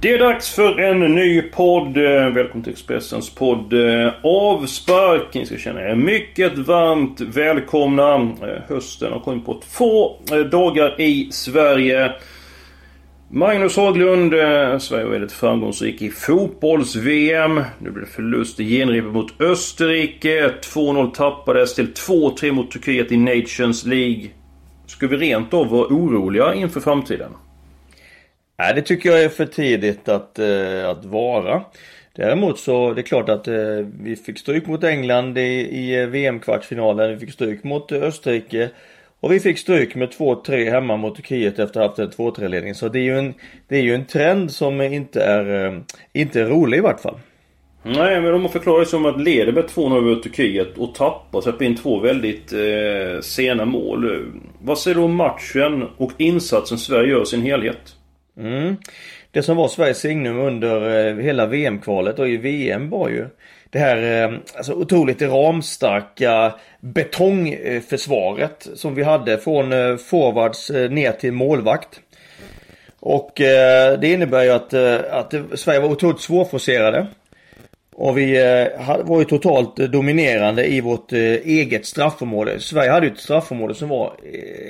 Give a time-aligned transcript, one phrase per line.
[0.00, 1.96] Det är dags för en ny podd.
[1.96, 5.34] Eh, Välkommen till Expressens podd eh, Avspark.
[5.34, 8.14] Ni ska känna er mycket varmt välkomna.
[8.14, 10.16] Eh, Hösten har kommit på två
[10.50, 12.12] dagar i Sverige.
[13.30, 14.32] Magnus Haglund,
[14.82, 17.54] Sverige var väldigt framgångsrik i fotbolls-VM.
[17.78, 20.48] Nu blev det förlust i genrepet mot Österrike.
[20.74, 24.26] 2-0 tappades till 2-3 mot Turkiet i Nations League.
[24.86, 27.30] Ska vi rent av vara oroliga inför framtiden?
[28.58, 31.62] Nej, det tycker jag är för tidigt att, eh, att vara.
[32.16, 33.54] Däremot så, det är klart att eh,
[34.00, 37.10] vi fick stryk mot England i, i eh, VM-kvartsfinalen.
[37.10, 38.70] Vi fick stryk mot Österrike.
[39.20, 42.48] Och vi fick stryk med 2-3 hemma mot Turkiet efter att ha haft en 2-3
[42.48, 42.74] ledning.
[42.74, 43.34] Så det är ju en,
[43.68, 45.80] det är ju en trend som inte är, eh,
[46.12, 47.18] inte är rolig i vart fall.
[47.82, 51.64] Nej, men de förklarar det som att leder med 2-0 över Turkiet och tappar, släpper
[51.64, 54.32] in två väldigt eh, sena mål.
[54.62, 57.94] Vad säger du om matchen och insatsen Sverige gör i sin helhet?
[58.38, 58.76] Mm.
[59.30, 63.26] Det som var Sveriges signum under eh, hela VM-kvalet och i VM var ju
[63.70, 71.32] det här eh, alltså, otroligt ramstarka betongförsvaret som vi hade från eh, forwards ner till
[71.32, 72.00] målvakt.
[73.00, 74.74] Och det innebär ju att,
[75.10, 77.06] att Sverige var otroligt svårforcerade.
[77.94, 78.32] Och vi
[79.04, 82.60] var ju totalt dominerande i vårt eget straffområde.
[82.60, 84.12] Sverige hade ju ett straffområde som var,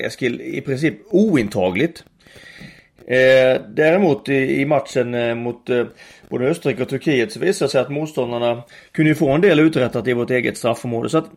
[0.05, 2.05] Eskil, i princip ointagligt.
[3.11, 5.85] Eh, däremot i, i matchen eh, mot eh,
[6.29, 10.09] både Österrike och Turkiet så visade det sig att motståndarna kunde få en del uträttat
[10.09, 11.09] i vårt eget straffområde.
[11.09, 11.31] Så att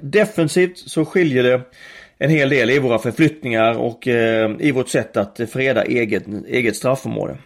[0.00, 1.60] defensivt så skiljer det
[2.18, 4.06] en hel del i våra förflyttningar och
[4.60, 7.36] i vårt sätt att freda eget, eget straffområde.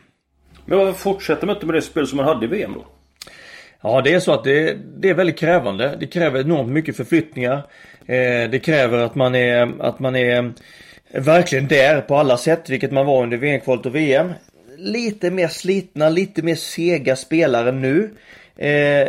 [0.64, 2.84] Men varför fortsätter man inte med det spel som man hade i VM då?
[3.82, 5.96] Ja, det är så att det, det är väldigt krävande.
[6.00, 7.62] Det kräver enormt mycket förflyttningar.
[8.50, 10.52] Det kräver att man är, att man är
[11.12, 14.32] verkligen där på alla sätt, vilket man var under VM-kvalet och VM.
[14.76, 18.10] Lite mer slitna, lite mer sega spelare nu.
[18.56, 19.08] Eh,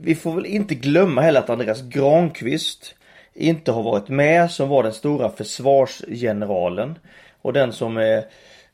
[0.00, 2.94] vi får väl inte glömma heller att Andreas Granqvist
[3.34, 6.98] inte har varit med, som var den stora försvarsgeneralen.
[7.42, 8.24] Och den som är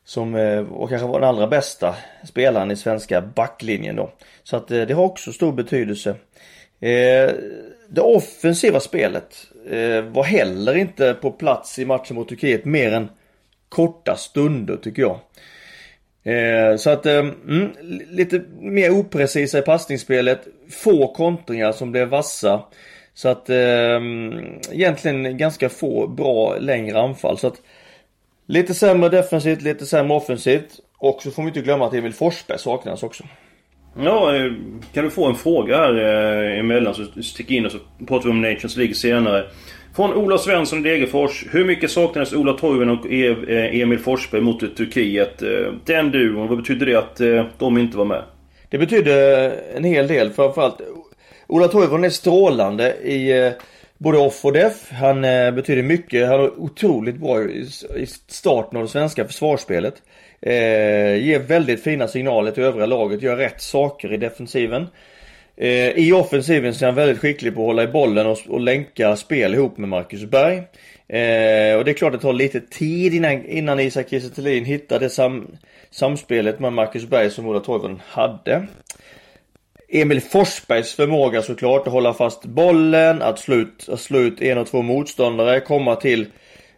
[0.07, 4.11] som eh, och kanske var den allra bästa spelaren i svenska backlinjen då.
[4.43, 6.09] Så att eh, det har också stor betydelse.
[6.79, 7.31] Eh,
[7.89, 13.09] det offensiva spelet Eh, var heller inte på plats i matchen mot Turkiet mer än
[13.69, 15.19] korta stunder tycker jag.
[16.23, 17.71] Eh, så att eh, mm,
[18.09, 20.47] lite mer oprecisa i passningsspelet.
[20.69, 22.63] Få kontringar som blev vassa.
[23.13, 24.01] Så att eh,
[24.71, 27.37] egentligen ganska få bra längre anfall.
[27.37, 27.61] Så att
[28.45, 30.79] lite sämre defensivt, lite sämre offensivt.
[30.97, 33.23] Och så får vi inte glömma att Emil Forsberg saknas också.
[34.03, 34.51] Ja, eh,
[34.93, 37.77] kan du få en fråga här eh, emellan så stick in och så
[38.07, 39.45] pratar vi om Nations League senare.
[39.95, 41.45] Från Ola Svensson i Degerfors.
[41.51, 45.43] Hur mycket saknades Ola Toivonen och e- eh, Emil Forsberg mot Turkiet?
[45.85, 47.21] Den duon, vad betyder det att
[47.59, 48.23] de inte var med?
[48.69, 50.29] Det betyder en hel del.
[50.29, 50.81] Framförallt
[51.47, 53.51] Ola Toivonen är strålande i
[53.97, 54.91] både off och def.
[54.91, 56.27] Han eh, betyder mycket.
[56.27, 60.01] Han är otroligt bra i starten av det svenska försvarsspelet.
[60.41, 64.87] Eh, ger väldigt fina signaler till övriga laget, gör rätt saker i defensiven.
[65.57, 68.59] Eh, I offensiven så är han väldigt skicklig på att hålla i bollen och, och
[68.59, 70.57] länka spel ihop med Marcus Berg.
[71.09, 75.09] Eh, och det är klart det tar lite tid innan, innan Isak Kiese hittar det
[75.09, 75.47] sam,
[75.89, 78.67] samspelet med Marcus Berg som Ola Toivonen hade.
[79.89, 84.57] Emil Forsbergs förmåga såklart att hålla fast bollen, att slå ut, att slå ut en
[84.57, 86.25] och två motståndare, komma till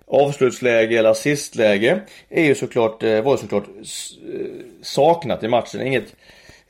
[0.08, 4.46] avslutsläge eller assistläge är ju såklart, eh, var var såklart eh,
[4.82, 5.82] saknat i matchen.
[5.82, 6.16] Inget,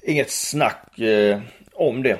[0.03, 1.39] inget snack eh,
[1.73, 2.17] om det.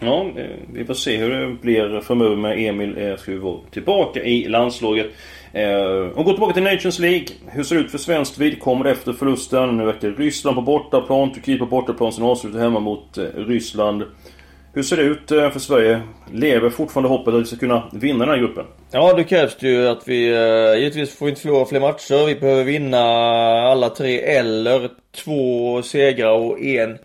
[0.00, 0.30] Ja,
[0.72, 3.16] vi får se hur det blir framöver med Emil.
[3.18, 5.06] Ska vi vara tillbaka i landslaget.
[5.54, 7.26] Eh, och gå tillbaka till Nations League.
[7.46, 9.76] Hur ser det ut för svenskt vidkommande efter förlusten?
[9.76, 14.02] Nu verkar Ryssland på bortaplan, Turkiet på bortaplan, sen avslutar hemma mot eh, Ryssland.
[14.72, 16.00] Hur ser det ut eh, för Sverige?
[16.32, 18.64] Lever fortfarande hoppet att vi ska kunna vinna den här gruppen?
[18.90, 20.28] Ja, det krävs det ju att vi...
[20.28, 22.26] Eh, givetvis får vi inte förlora fler matcher.
[22.26, 23.00] Vi behöver vinna
[23.62, 24.90] alla tre eller
[25.24, 26.98] två segrar och en,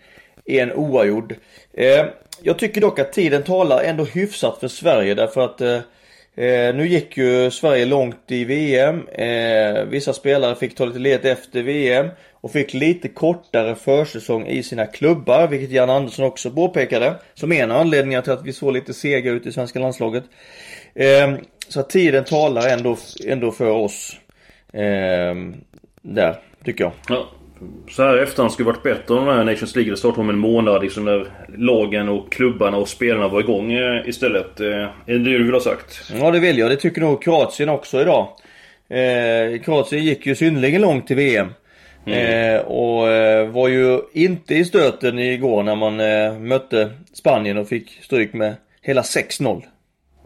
[0.46, 1.36] en oavgjord.
[1.74, 2.06] Eh,
[2.42, 5.80] jag tycker dock att tiden talar ändå hyfsat för Sverige därför att eh,
[6.40, 9.08] Eh, nu gick ju Sverige långt i VM.
[9.08, 14.64] Eh, vissa spelare fick ta lite ledigt efter VM och fick lite kortare försäsong i
[14.64, 17.16] sina klubbar, vilket Jan Andersson också påpekade.
[17.34, 20.24] Som en av anledningarna till att vi såg lite sega ut i svenska landslaget.
[20.96, 21.34] Eh,
[21.68, 24.18] så att tiden talar ändå, ändå för oss.
[24.74, 25.36] Eh,
[26.02, 26.94] där, tycker jag.
[27.10, 27.30] Ja.
[27.90, 30.84] Så här efterhand skulle varit bättre om den här Nations League startade om en månad
[30.84, 31.28] liksom när
[31.58, 34.60] lagen och klubbarna och spelarna var igång eh, istället.
[34.60, 36.12] Eh, är det det du vill ha sagt?
[36.20, 36.70] Ja det vill jag.
[36.70, 38.28] Det tycker nog Kroatien också idag.
[38.90, 41.48] Eh, Kroatien gick ju synnerligen långt till VM.
[42.06, 42.56] Mm.
[42.56, 47.68] Eh, och eh, var ju inte i stöten igår när man eh, mötte Spanien och
[47.68, 49.64] fick stryk med hela 6-0.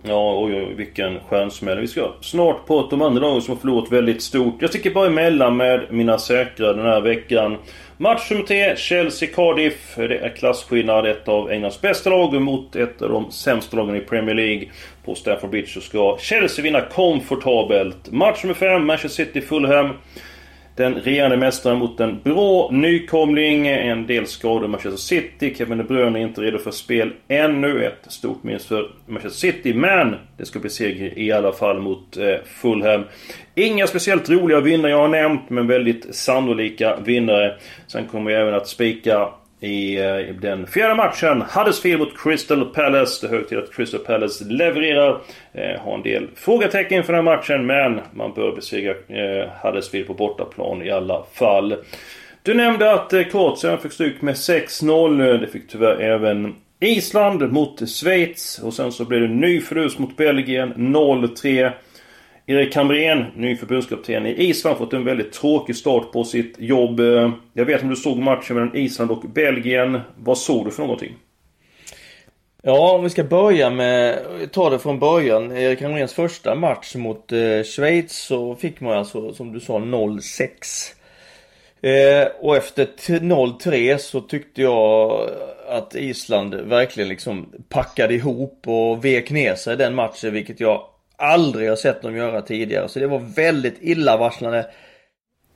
[0.06, 1.80] Ja, oj, oj, vilken stjärnsmäll.
[1.80, 4.56] Vi ska snart prata om andra lagen som har förlorat väldigt stort.
[4.60, 7.58] Jag sticker bara emellan med mina säkra den här veckan.
[7.98, 9.96] Match nummer 3, Chelsea-Cardiff.
[9.96, 11.06] Det är klasskillnad.
[11.06, 14.68] Ett av Englands bästa lag mot ett av de sämsta lagen i Premier League.
[15.06, 18.12] På Stamford Bridge så ska Chelsea vinna komfortabelt.
[18.12, 19.90] Match nummer 5, Manchester City-Fulham.
[20.76, 23.68] Den regerande mästaren mot en bra nykomling.
[23.68, 25.56] En del skador i Manchester City.
[25.58, 27.86] Kevin De Bruyne är inte redo för spel ännu.
[27.86, 29.74] Ett stort minus för Manchester City.
[29.74, 33.04] Men det ska bli seger i alla fall mot eh, Fulham.
[33.56, 37.58] Inga speciellt roliga vinnare jag har nämnt, men väldigt sannolika vinnare.
[37.88, 39.30] Sen kommer jag även att spika
[39.64, 41.42] i, eh, den fjärde matchen.
[41.42, 43.28] Huddersfield mot Crystal Palace.
[43.28, 45.22] Det är hög tid att Crystal Palace levererar.
[45.54, 50.08] Eh, har en del frågetecken inför den här matchen men man bör besegra eh, Huddersfield
[50.08, 51.76] på bortaplan i alla fall.
[52.44, 55.38] Du nämnde att eh, Kroatien fick stryk med 6-0.
[55.38, 58.60] Det fick tyvärr även Island mot Schweiz.
[58.64, 60.74] Och sen så blev det en ny förlust mot Belgien.
[60.74, 61.72] 0-3.
[62.46, 67.00] Erik Hamrén, ny förbundskapten i Island, fått en väldigt tråkig start på sitt jobb.
[67.00, 70.00] Eh, jag vet om du såg matchen mellan Island och Belgien.
[70.18, 71.16] Vad såg du för någonting?
[72.64, 74.20] Ja, om vi ska börja med,
[74.52, 75.52] ta det från början.
[75.58, 80.94] Erik Hamréns första match mot eh, Schweiz så fick man alltså, som du sa, 0-6.
[81.82, 85.30] Eh, och efter 0-3 så tyckte jag
[85.68, 90.82] att Island verkligen liksom packade ihop och vek ner sig den matchen, vilket jag
[91.24, 92.90] aldrig har sett dem göra tidigare.
[92.90, 94.66] Så det var väldigt illavarslande.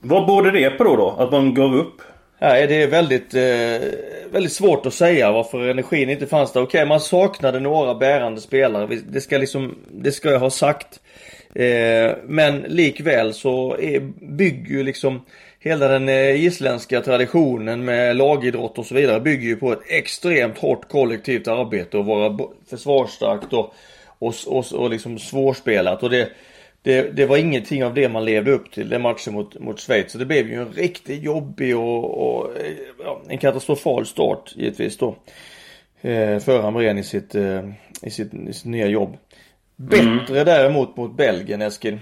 [0.00, 1.16] Vad borde det på då, då?
[1.18, 2.02] Att man gav upp?
[2.40, 3.88] Nej, det är väldigt, eh,
[4.32, 6.62] väldigt svårt att säga varför energin inte fanns där.
[6.62, 8.98] Okej, man saknade några bärande spelare.
[9.08, 11.00] Det ska liksom, det ska jag ha sagt.
[11.54, 14.00] Eh, men likväl så är,
[14.36, 15.20] bygger ju liksom
[15.60, 20.58] hela den eh, isländska traditionen med lagidrott och så vidare bygger ju på ett extremt
[20.58, 22.38] hårt kollektivt arbete och vara
[22.70, 23.74] försvarsstarkt och
[24.18, 26.02] och, och, och liksom svårspelat.
[26.02, 26.28] Och det,
[26.82, 30.12] det, det, var ingenting av det man levde upp till den matchen mot, mot Schweiz.
[30.12, 32.50] Så det blev ju en riktigt jobbig och, och
[33.04, 35.16] ja, en katastrofal start givetvis då.
[36.00, 37.68] Eh, för Hamrén i sitt, eh,
[38.02, 39.16] i, sitt, i sitt nya jobb.
[39.76, 40.44] Bättre mm.
[40.44, 41.98] däremot mot Belgien Eskil.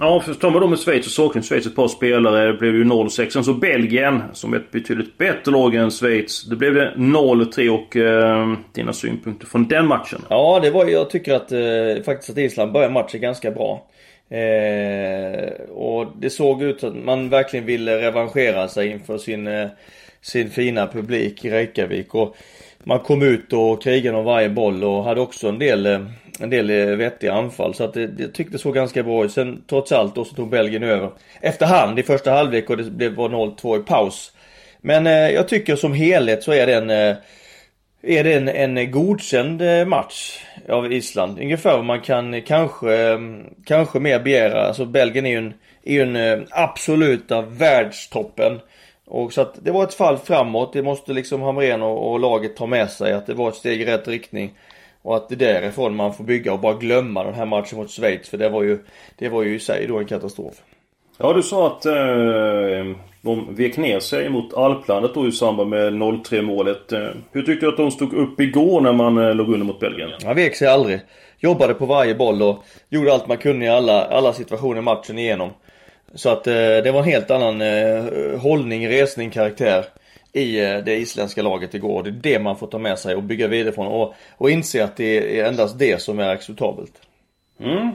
[0.00, 2.46] Ja, för tar man då med Schweiz så saknar Schweiz ett par spelare.
[2.46, 3.30] Det blev ju 0-6.
[3.30, 6.44] Sen så Belgien, som är ett betydligt bättre lag än Schweiz.
[6.44, 10.20] Det blev det 0-3 och eh, dina synpunkter från den matchen?
[10.28, 13.86] Ja, det var jag tycker att eh, faktiskt att Island började matchen ganska bra.
[14.28, 19.68] Eh, och det såg ut att man verkligen ville revanschera sig inför sin, eh,
[20.20, 22.14] sin fina publik i Reykjavik.
[22.14, 22.36] Och
[22.84, 26.00] man kom ut och krigade om varje boll och hade också en del eh,
[26.40, 27.74] en del eh, vettiga anfall.
[27.74, 29.32] Så att det, jag tyckte det såg ganska bra ut.
[29.32, 31.10] Sen trots allt då så tog Belgien över
[31.40, 34.32] efterhand i första halvlek och det blev 0-2 i paus.
[34.80, 37.16] Men eh, jag tycker som helhet så är det en eh,
[38.06, 41.38] är det en, en godkänd eh, match av Island.
[41.40, 43.18] Ungefär vad man kan eh, kanske, eh,
[43.64, 44.66] kanske mer begära.
[44.66, 45.54] Alltså Belgien är ju en,
[45.84, 48.60] är ju en eh, absoluta världstoppen.
[49.06, 50.72] Och så att det var ett fall framåt.
[50.72, 53.12] Det måste liksom Hamrén och, och laget ta med sig.
[53.12, 54.52] Att det var ett steg i rätt riktning.
[55.06, 57.90] Och att det är därifrån man får bygga och bara glömma den här matchen mot
[57.90, 58.28] Schweiz.
[58.28, 58.78] För det var ju,
[59.18, 60.54] det var ju i sig då en katastrof.
[61.18, 61.94] Ja, du sa att eh,
[63.20, 66.92] de vek ner sig mot Alplandet då i samband med 0-3 målet.
[66.92, 69.80] Eh, hur tyckte du att de stod upp igår när man eh, låg under mot
[69.80, 70.10] Belgien?
[70.24, 71.00] Han vek sig aldrig.
[71.38, 75.50] Jobbade på varje boll och gjorde allt man kunde i alla, alla situationer matchen igenom.
[76.14, 78.04] Så att eh, det var en helt annan eh,
[78.40, 79.84] hållning, resning, karaktär
[80.36, 82.02] i eh, det isländska laget igår.
[82.02, 84.84] Det är det man får ta med sig och bygga vidare från och, och inse
[84.84, 86.92] att det är endast det som är acceptabelt.
[87.60, 87.90] Mm,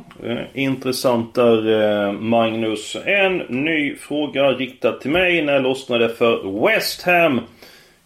[0.54, 2.98] intressant där eh, Magnus.
[3.06, 7.42] En ny fråga riktad till mig när jag lossnade för West Ham.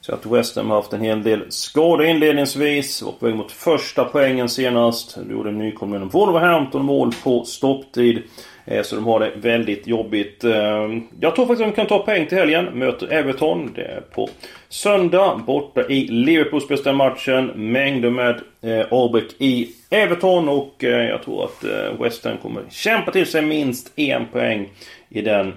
[0.01, 3.01] Så att West Ham har haft en hel del skador inledningsvis.
[3.01, 5.18] Var på väg mot första poängen senast.
[5.27, 8.24] Du gjorde en nykomling Wolverhampton mål på stopptid.
[8.65, 10.43] Eh, så de har det väldigt jobbigt.
[10.43, 12.65] Eh, jag tror faktiskt att de kan ta poäng till helgen.
[12.65, 13.74] Möter Everton.
[13.75, 14.29] Det är på
[14.69, 15.41] söndag.
[15.48, 17.51] Borta i Liverpool spelas den matchen.
[17.55, 20.50] Mängder med eh, i Everton.
[20.50, 21.63] Och eh, jag tror att
[22.00, 24.69] West Ham kommer kämpa till sig minst en poäng
[25.10, 25.53] i den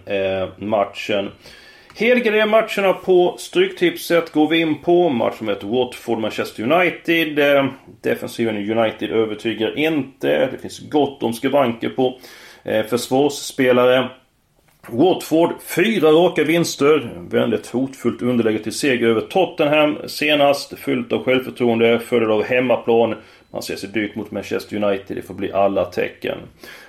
[0.57, 1.31] matchen.
[1.95, 5.09] Helgade matcherna på Stryktipset går vi in på.
[5.09, 7.39] Matchen mot Watford-Manchester United.
[8.01, 10.49] Defensiven i United övertygar inte.
[10.53, 12.19] Det finns gott om skavanker på
[12.69, 14.09] Eh, försvarsspelare.
[14.89, 17.11] Watford, fyra raka vinster.
[17.31, 20.79] Väldigt hotfullt underläge till seger över Tottenham senast.
[20.79, 23.15] Fyllt av självförtroende, följd av hemmaplan.
[23.51, 25.17] Man ser sig dyrt mot Manchester United.
[25.17, 26.39] Det får bli alla tecken.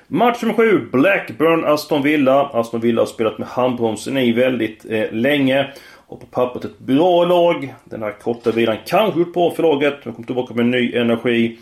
[0.08, 0.90] Match nummer 7.
[0.92, 2.50] Blackburn-Aston Villa.
[2.54, 5.68] Aston Villa har spelat med handbromsen i väldigt eh, länge.
[6.08, 7.74] Och på pappret ett bra lag.
[7.84, 10.04] Den här korta vilan kanske gjort bra för laget.
[10.04, 11.58] De kommer tillbaka med ny energi.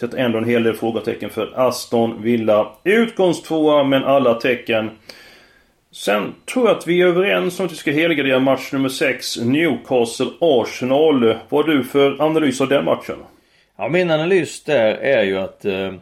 [0.00, 2.72] Sätter ändå en hel del frågetecken för Aston Villa.
[2.84, 4.90] Utgångstvåa, men alla tecken.
[5.92, 9.38] Sen tror jag att vi är överens om att vi ska helgardera match nummer 6.
[9.38, 11.36] Newcastle-Arsenal.
[11.48, 13.16] Vad har du för analys av den matchen?
[13.78, 15.92] Ja, min analys där är ju att eh,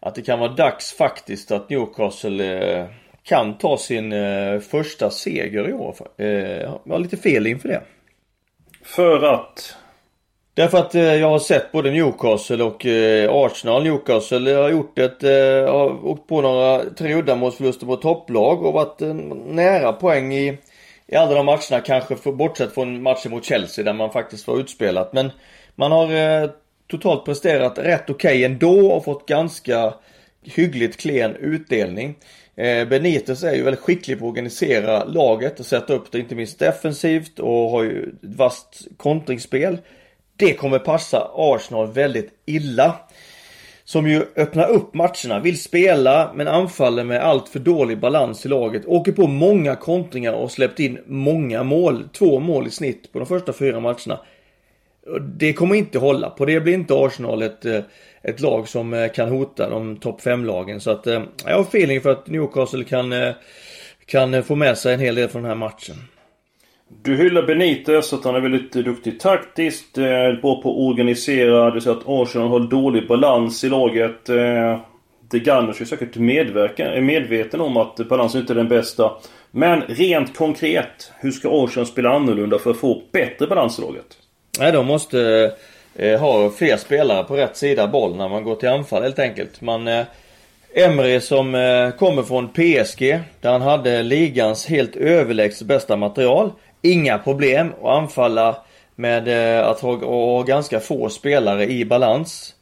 [0.00, 2.86] att det kan vara dags faktiskt att Newcastle eh,
[3.22, 5.96] kan ta sin eh, första seger i år.
[6.16, 7.82] Eh, jag har lite fel inför det.
[8.82, 9.76] För att?
[10.54, 13.82] Därför att eh, jag har sett både Newcastle och eh, Arsenal.
[13.82, 15.22] Newcastle eh, har gjort ett,
[15.68, 19.00] har åkt på några tre uddamålsförluster på topplag och varit
[19.46, 20.58] nära poäng i,
[21.06, 21.80] i alla de matcherna.
[21.84, 25.12] Kanske för, bortsett från matchen mot Chelsea där man faktiskt var utspelat.
[25.12, 25.30] Men
[25.74, 26.50] man har
[26.90, 29.94] totalt presterat rätt okej okay ändå och fått ganska
[30.42, 32.14] hyggligt klen utdelning.
[32.56, 36.34] Eh, Benitez är ju väldigt skicklig på att organisera laget och sätta upp det inte
[36.34, 39.78] minst defensivt och har ju ett vasst kontringsspel.
[40.36, 42.94] Det kommer passa Arsenal väldigt illa.
[43.84, 48.48] Som ju öppnar upp matcherna, vill spela men anfaller med allt för dålig balans i
[48.48, 48.86] laget.
[48.86, 52.08] Åker på många kontringar och släppt in många mål.
[52.12, 54.20] Två mål i snitt på de första fyra matcherna.
[55.20, 56.30] Det kommer inte hålla.
[56.30, 57.80] På det blir inte Arsenal ett, eh,
[58.22, 60.80] ett lag som eh, kan hota de topp 5-lagen.
[60.80, 63.14] Så att eh, jag har feeling för att Newcastle kan,
[64.06, 65.96] kan få med sig en hel del från den här matchen.
[66.88, 71.70] Du hyllar Benitez att han är väldigt duktig taktiskt, eh, bra på att organisera.
[71.70, 74.28] Du säger att Arsenal har dålig balans i laget.
[74.28, 74.80] Eh,
[75.30, 79.12] de Gunners är säkert medverka, är medveten om att balansen inte är den bästa.
[79.50, 84.06] Men rent konkret, hur ska Arsenal spela annorlunda för att få bättre balans i laget?
[84.58, 85.52] Nej, de måste
[85.94, 89.60] eh, ha fler spelare på rätt sida boll när man går till anfall helt enkelt.
[89.60, 90.04] Man eh,
[90.76, 96.50] Emre som eh, kommer från PSG där han hade ligans helt överlägset bästa material.
[96.84, 98.56] Inga problem att anfalla
[98.94, 102.54] med eh, att ha, ha ganska få spelare i balans.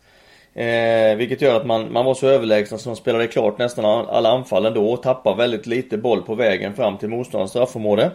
[0.54, 4.28] Eh, vilket gör att man, man var så överlägsen så man spelade klart nästan alla
[4.28, 8.10] anfall ändå och tappar väldigt lite boll på vägen fram till motståndarens straffområde.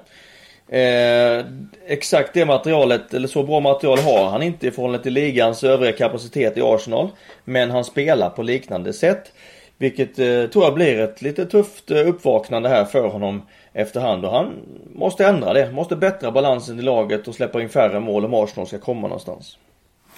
[0.70, 1.46] Eh,
[1.88, 5.92] exakt det materialet, eller så bra material har han inte i förhållande till ligans övriga
[5.92, 7.10] kapacitet i Arsenal.
[7.44, 9.32] Men han spelar på liknande sätt.
[9.78, 13.42] Vilket eh, tror jag blir ett lite tufft eh, uppvaknande här för honom
[13.77, 14.25] efterhand.
[14.25, 14.53] Och han
[14.93, 15.72] måste ändra det.
[15.72, 19.57] Måste bättra balansen i laget och släppa in färre mål om Arsenal ska komma någonstans.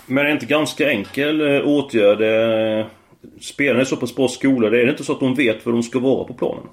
[0.06, 2.22] Men är det inte ganska enkel eh, åtgärd?
[2.22, 2.86] Eh,
[3.42, 4.82] spelarna är så pass bra skolade.
[4.82, 6.64] Är det inte så att de vet var de ska vara på planen?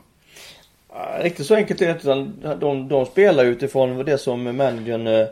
[1.21, 2.55] Riktigt så enkelt är det inte.
[2.55, 5.27] De, de spelar utifrån det som managern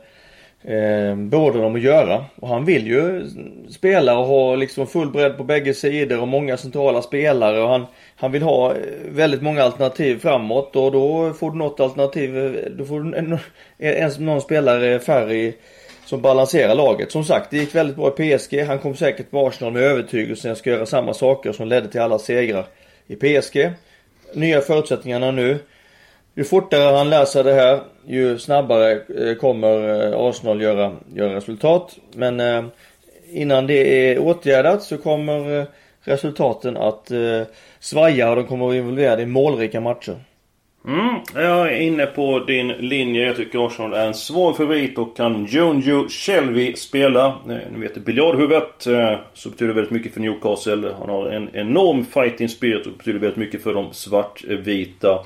[0.64, 2.25] eh, både dem att göra.
[2.37, 3.26] Och han vill ju
[3.71, 7.62] spela och ha liksom full bredd på bägge sidor och många centrala spelare.
[7.62, 8.76] Och han, han vill ha eh,
[9.09, 13.38] väldigt många alternativ framåt och då får du något alternativ, eh, då får du en,
[13.78, 15.54] en, någon spelare färre i,
[16.04, 17.12] som balanserar laget.
[17.12, 18.61] Som sagt, det gick väldigt bra i PSG.
[18.66, 22.00] Han kom säkert på Arsenal med övertygelsen att ska göra samma saker som ledde till
[22.00, 22.66] alla segrar
[23.06, 23.71] i PSG
[24.35, 25.59] nya förutsättningarna nu.
[26.37, 31.37] Ju fortare han lär sig det här, ju snabbare eh, kommer eh, Arsenal göra, göra
[31.37, 31.99] resultat.
[32.14, 32.64] Men eh,
[33.33, 35.67] innan det är åtgärdat så kommer
[36.00, 37.11] resultaten att
[37.81, 40.17] svaja och de kommer att vara involverade i målrika matcher.
[40.87, 43.26] Mm, jag är inne på din linje.
[43.26, 47.35] Jag tycker Arsenal är en svår favorit och kan Jonjo Shelby spela.
[47.47, 48.87] Ni vet biljardhuvudet.
[49.35, 50.95] Så betyder det väldigt mycket för Newcastle.
[50.99, 55.25] Han har en enorm fighting spirit och betyder väldigt mycket för de svartvita.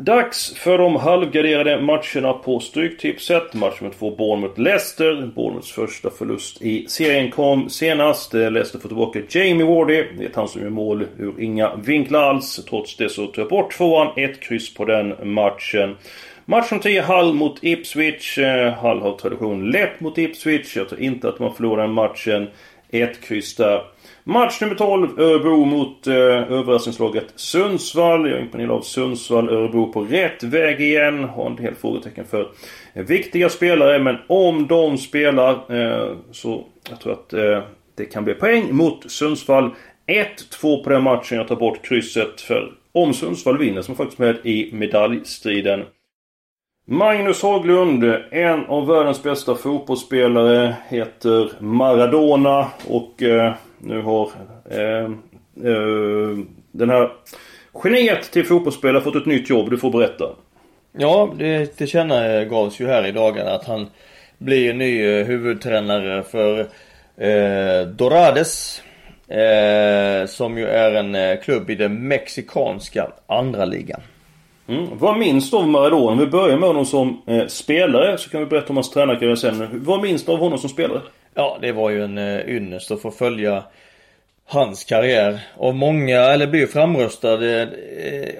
[0.00, 3.54] Dags för de halvgarderade matcherna på Stryktipset.
[3.54, 5.34] Match nummer två Bournemouth-Leicester.
[5.34, 8.34] Bournemouths första förlust i serien kom senast.
[8.34, 10.04] Eh, Leicester får tillbaka Jamie Wardy.
[10.18, 12.64] Det är han som gör mål ur inga vinklar alls.
[12.68, 14.12] Trots det så tar jag bort tvåan.
[14.16, 15.96] Ett kryss på den matchen.
[16.44, 18.38] Match nummer 10 Hull mot Ipswich.
[18.38, 20.76] Eh, Hull har tradition lätt mot Ipswich.
[20.76, 22.46] Jag tror inte att man förlorar den matchen.
[22.90, 23.82] Ett kryss där.
[24.24, 28.30] Match nummer 12, Örebro mot eh, överraskningslaget Sundsvall.
[28.30, 29.48] Jag är imponerad av Sundsvall.
[29.48, 31.24] Örebro på rätt väg igen.
[31.24, 32.48] Har en del frågetecken för
[32.92, 33.98] viktiga spelare.
[33.98, 37.62] Men om de spelar eh, så jag tror att eh,
[37.96, 39.70] det kan bli poäng mot Sundsvall.
[40.06, 41.38] 1-2 på den matchen.
[41.38, 45.84] Jag tar bort krysset för om Sundsvall vinner som faktiskt med i medaljstriden.
[46.88, 54.30] Magnus Haglund, en av världens bästa fotbollsspelare, heter Maradona och eh, nu har
[54.70, 55.04] eh,
[55.70, 56.38] eh,
[56.72, 57.10] den här
[57.84, 59.70] geniet till fotbollsspelare fått ett nytt jobb.
[59.70, 60.24] Du får berätta.
[60.92, 63.86] Ja, det tillkännagavs ju här i dagarna att han
[64.38, 66.60] blir ny eh, huvudtränare för
[67.16, 68.82] eh, Dorades.
[69.28, 74.00] Eh, som ju är en eh, klubb i den mexikanska andra ligan.
[74.68, 74.98] Mm.
[74.98, 76.12] Vad minns du av Maradona?
[76.12, 79.34] Om vi börjar med honom som eh, spelare så kan vi berätta om hans tränarkarriär
[79.34, 79.84] sen.
[79.84, 81.00] Vad minns du av honom som spelare?
[81.34, 83.64] Ja, det var ju en eh, ynnest att få följa
[84.46, 85.40] hans karriär.
[85.56, 87.68] Och många, eller blev framröstad eh,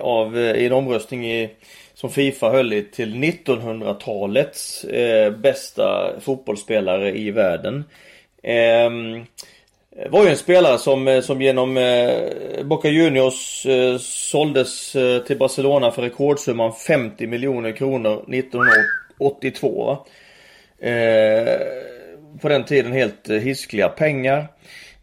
[0.01, 1.51] av, eh, i en omröstning i,
[1.95, 7.85] som Fifa höll i till 1900-talets eh, bästa fotbollsspelare i världen.
[8.43, 9.25] Ehm,
[9.99, 15.23] Eh, var ju en spelare som, eh, som genom eh, Boca Juniors eh, såldes eh,
[15.23, 19.99] till Barcelona för rekordsumman 50 miljoner kronor 1982.
[20.79, 21.59] Eh,
[22.41, 24.47] på den tiden helt eh, hiskliga pengar.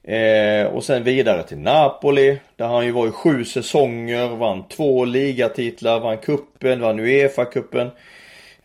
[0.04, 2.40] Eh, och sen vidare till Napoli.
[2.56, 7.90] Där han ju var i sju säsonger, vann två ligatitlar, vann kuppen, vann Uefa-cupen.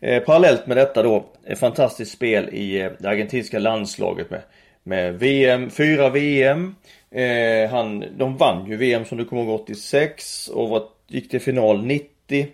[0.01, 4.41] Eh, parallellt med detta då, ett fantastiskt spel i eh, det argentinska landslaget med,
[4.83, 6.75] med VM, fyra VM.
[7.11, 11.41] Eh, han, de vann ju VM som du kommer ihåg 86 och var, gick till
[11.41, 12.47] final 90.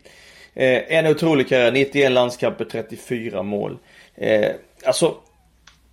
[0.53, 3.77] Eh, en otrolig karriär, 91 landskamper, 34 mål.
[4.15, 4.51] Eh,
[4.85, 5.15] alltså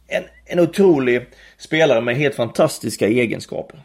[0.08, 1.26] en, en otrolig
[1.58, 3.80] spelare med helt fantastiska egenskaper.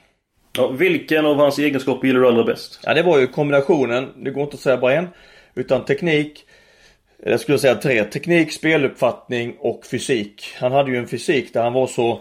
[0.58, 2.80] Ja, vilken av hans egenskaper gillar du allra bäst?
[2.84, 4.14] Ja, det var ju kombinationen.
[4.24, 5.08] Det går inte att säga bara en.
[5.56, 6.46] Utan teknik.
[7.24, 8.04] Jag skulle säga tre.
[8.04, 10.44] Teknik, speluppfattning och fysik.
[10.60, 12.20] Han hade ju en fysik där han var så...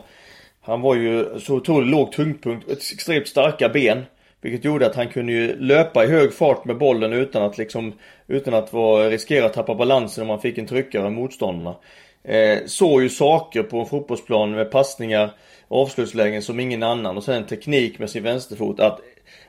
[0.67, 2.71] Han var ju så otroligt låg tyngdpunkt.
[2.71, 4.03] Extremt starka ben.
[4.41, 7.93] Vilket gjorde att han kunde ju löpa i hög fart med bollen utan att liksom...
[8.27, 11.77] Utan att vara, riskera att tappa balansen om man fick en tryckare av motståndarna.
[12.25, 15.31] Eh, såg ju saker på en fotbollsplan med passningar
[15.69, 19.01] avslutslägen som ingen annan och sen en teknik med sin vänsterfot att,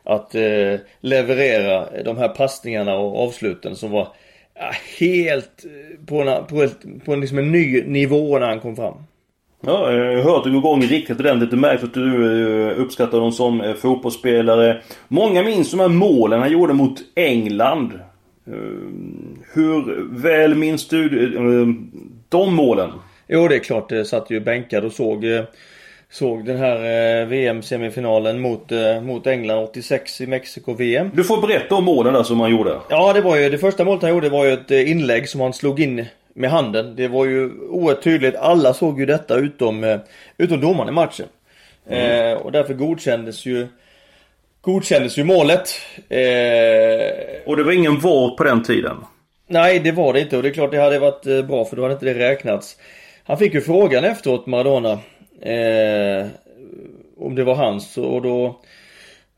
[0.04, 4.08] att eh, leverera de här passningarna och avsluten som var
[4.56, 5.66] eh, helt
[6.06, 9.04] på en, på, ett, på en, liksom en ny nivå när han kom fram.
[9.62, 11.52] Ja, jag har hört det gå igång riktigt ordentligt.
[11.52, 14.82] Det märks att du eh, uppskattar honom som eh, fotbollsspelare.
[15.08, 17.92] Många minns de här målen han gjorde mot England.
[18.48, 18.54] Eh,
[19.54, 21.10] hur väl minns du
[22.30, 22.90] de målen?
[23.28, 23.90] Jo, det är klart.
[23.90, 25.26] Det satt ju bänkad och såg
[26.10, 26.76] Såg den här
[27.22, 31.12] eh, VM-semifinalen mot, eh, mot England 86 i Mexiko-VM.
[31.14, 32.80] Du får berätta om målen där som han gjorde.
[32.90, 35.42] Ja, det var ju det första målet han gjorde var ju ett eh, inlägg som
[35.42, 36.06] han slog in
[36.38, 36.96] med handen.
[36.96, 38.36] Det var ju oerhört tydligt.
[38.36, 40.00] Alla såg ju detta utom, eh,
[40.38, 41.26] utom domaren i matchen.
[41.90, 42.32] Mm.
[42.32, 43.68] Eh, och därför godkändes ju
[44.62, 45.70] Godkändes ju målet.
[46.10, 48.98] Eh, och det var ingen VAR på den tiden?
[49.48, 51.76] Nej, det var det inte och det är klart det hade varit eh, bra för
[51.76, 52.78] då hade inte det räknats.
[53.24, 54.92] Han fick ju frågan efteråt, Maradona.
[55.42, 56.28] Eh,
[57.18, 58.60] om det var hans och då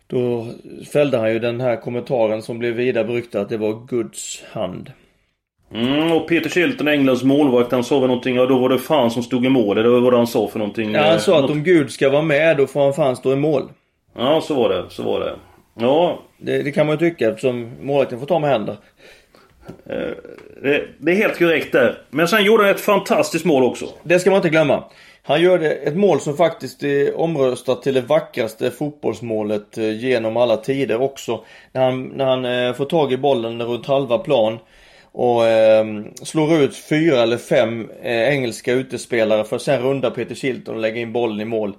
[0.07, 0.47] då
[0.93, 4.91] fällde han ju den här kommentaren som blev vida beryktad att det var Guds hand.
[5.73, 9.12] Mm, och Peter Shilton, Englands målvakt, han sa väl någonting, ja då var det fan
[9.12, 9.75] som stod i mål.
[9.75, 10.93] Det var vad han sa för någonting.
[10.93, 11.51] Ja, han sa att något...
[11.51, 13.63] om Gud ska vara med då får han fan stå i mål.
[14.17, 14.86] Ja, så var det.
[14.89, 15.36] Så var det.
[15.79, 16.19] Ja.
[16.38, 18.77] Det, det kan man ju tycka eftersom målvakten får ta med händer.
[19.86, 20.12] Eh,
[20.63, 22.01] det, det, är helt korrekt där.
[22.10, 23.86] Men sen gjorde han ett fantastiskt mål också.
[24.03, 24.84] Det ska man inte glömma.
[25.23, 30.38] Han gör det, ett mål som faktiskt är omröstat till det vackraste fotbollsmålet eh, genom
[30.38, 31.43] alla tider också.
[31.71, 34.60] När han, när han eh, får tag i bollen runt halva plan
[35.12, 35.86] och eh,
[36.24, 40.82] slår ut fyra eller fem eh, engelska utespelare för att sen runda Peter Shilton och
[40.82, 41.74] lägga in bollen i mål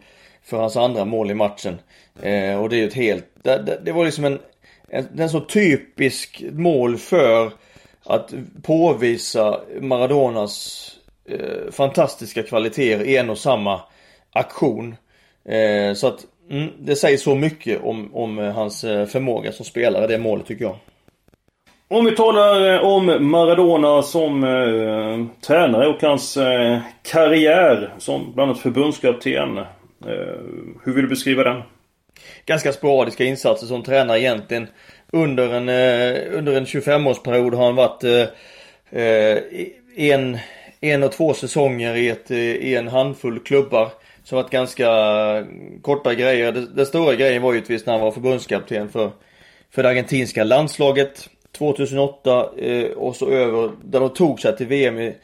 [0.45, 1.79] för hans andra mål i matchen.
[2.23, 4.39] Eh, och det är ju ett helt, det, det, det var liksom en,
[4.89, 7.53] en, en så typisk mål för
[8.05, 10.87] att påvisa Maradonas
[11.29, 13.81] eh, fantastiska kvaliteter i en och samma
[14.33, 14.97] aktion.
[15.45, 19.65] Eh, så att mm, det säger så mycket om, om eh, hans eh, förmåga som
[19.65, 20.77] spelare, det målet tycker jag.
[21.93, 28.51] Om vi talar eh, om Maradona som eh, tränare och hans eh, karriär som bland
[28.51, 29.59] annat förbundskapten.
[29.59, 29.65] Eh,
[30.85, 31.63] hur vill du beskriva den?
[32.47, 34.67] Ganska sporadiska insatser som tränare egentligen.
[35.13, 39.39] Under en, eh, under en 25-årsperiod har han varit eh, eh,
[39.97, 40.39] en
[40.81, 43.89] en och två säsonger i, ett, i en handfull klubbar.
[44.25, 44.87] Som varit ganska
[45.83, 46.53] korta grejer.
[46.53, 49.11] Den stora grejen var givetvis när han var förbundskapten för,
[49.71, 54.99] för det argentinska landslaget 2008 eh, och så över där de tog sig till VM
[54.99, 55.15] i,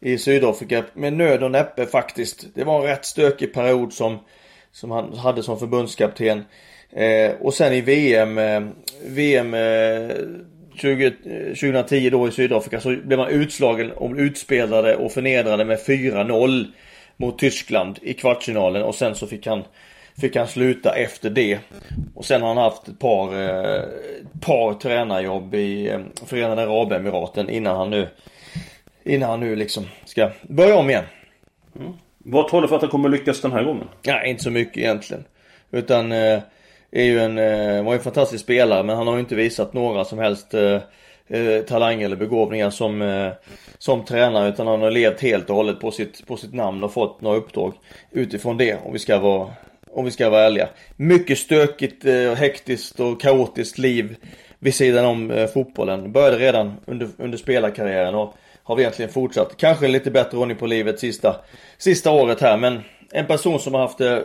[0.00, 2.46] i Sydafrika med nöd och näppe faktiskt.
[2.54, 4.18] Det var en rätt stökig period som,
[4.72, 6.44] som han hade som förbundskapten.
[6.92, 8.62] Eh, och sen i VM, eh,
[9.06, 9.56] VM
[10.74, 11.10] 20,
[11.48, 16.66] 2010 då i Sydafrika så blev man utslagen och utspelade och förnedrade med 4-0
[17.16, 19.64] mot Tyskland i kvartsfinalen och sen så fick han
[20.20, 21.58] Fick han sluta efter det.
[22.14, 23.84] Och sen har han haft ett par, eh,
[24.40, 28.08] par tränarjobb i eh, Förenade Arabemiraten innan han nu
[29.04, 31.04] Innan han nu liksom ska börja om igen.
[31.76, 31.92] Mm.
[32.18, 33.88] Vad talar för att han kommer lyckas den här gången?
[34.02, 35.24] Ja, inte så mycket egentligen.
[35.70, 36.40] Utan eh,
[36.90, 40.04] är ju en, eh, var en fantastisk spelare men han har ju inte visat några
[40.04, 40.80] som helst eh,
[41.28, 43.32] eh, talang eller begåvningar som, eh,
[43.78, 46.92] som tränare utan han har levt helt och hållet på sitt, på sitt namn och
[46.92, 47.74] fått några uppdrag
[48.10, 49.50] utifrån det om vi ska vara
[49.94, 50.68] om vi ska vara ärliga.
[50.96, 54.16] Mycket stökigt, eh, hektiskt och kaotiskt liv
[54.58, 56.12] vid sidan om eh, fotbollen.
[56.12, 59.56] Började redan under, under spelarkarriären och har egentligen fortsatt.
[59.56, 61.36] Kanske lite bättre ordning på livet sista,
[61.78, 62.80] sista året här men
[63.12, 64.22] en person som har haft det eh,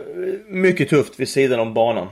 [0.48, 2.06] mycket tufft vid sidan om banan.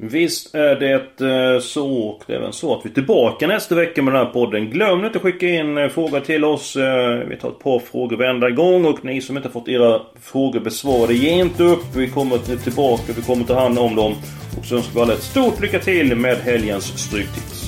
[0.00, 3.74] Visst är det eh, så och det är väl så att vi är tillbaka nästa
[3.74, 4.70] vecka med den här podden.
[4.70, 6.76] Glöm inte att skicka in eh, frågor till oss.
[6.76, 10.60] Eh, vi tar ett par frågor varenda gång och ni som inte fått era frågor
[10.60, 11.84] besvarade, ge inte upp.
[11.96, 14.14] Vi kommer tillbaka, vi kommer ta hand om dem.
[14.58, 17.67] Och så önskar vi alla ett stort lycka till med helgens Stryktips.